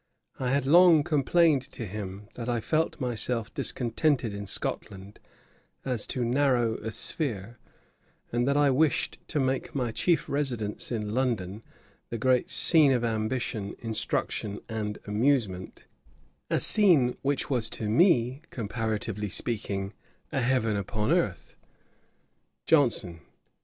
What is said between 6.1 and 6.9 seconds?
narrow a